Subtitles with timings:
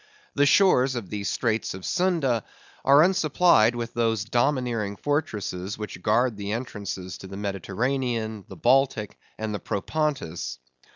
[0.33, 2.43] The shores of the Straits of Sunda
[2.83, 9.19] are unsupplied with those domineering fortresses which guard the entrances to the Mediterranean, the Baltic,
[9.37, 10.57] and the Propontis.